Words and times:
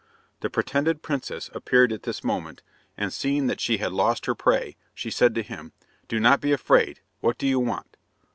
The 0.39 0.49
pretended 0.49 1.03
princess 1.03 1.51
appeared 1.53 1.93
at 1.93 2.01
this 2.01 2.23
moment, 2.23 2.63
and 2.97 3.13
seeing 3.13 3.45
that 3.45 3.61
she 3.61 3.77
had 3.77 3.91
lost 3.93 4.25
her 4.25 4.33
prey, 4.33 4.75
she 4.95 5.11
said 5.11 5.35
to 5.35 5.43
him, 5.43 5.73
"Do 6.07 6.19
not 6.19 6.41
be 6.41 6.51
afraid. 6.51 7.01
What 7.19 7.37
do 7.37 7.45
you 7.45 7.59
want?" 7.59 7.97